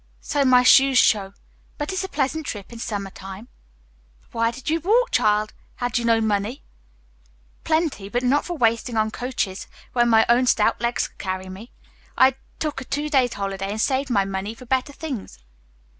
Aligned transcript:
"So 0.19 0.43
my 0.43 0.63
shoes 0.63 0.97
show; 0.97 1.33
but 1.77 1.93
it's 1.93 2.03
a 2.03 2.09
pleasant 2.09 2.47
trip 2.47 2.73
in 2.73 2.79
summer 2.79 3.11
time." 3.11 3.49
"But 4.19 4.33
why 4.33 4.49
did 4.49 4.67
you 4.67 4.79
walk, 4.79 5.11
child! 5.11 5.53
Had 5.75 5.99
you 5.99 6.05
no 6.05 6.19
money?" 6.19 6.63
"Plenty, 7.63 8.09
but 8.09 8.23
not 8.23 8.43
for 8.43 8.57
wasting 8.57 8.97
on 8.97 9.11
coaches, 9.11 9.67
when 9.93 10.09
my 10.09 10.25
own 10.27 10.47
stout 10.47 10.81
legs 10.81 11.07
could 11.07 11.19
carry 11.19 11.49
me. 11.49 11.71
I 12.17 12.33
took 12.57 12.81
a 12.81 12.85
two 12.85 13.09
days' 13.11 13.33
holiday 13.33 13.69
and 13.69 13.79
saved 13.79 14.09
my 14.09 14.25
money 14.25 14.55
for 14.55 14.65
better 14.65 14.91
things." 14.91 15.37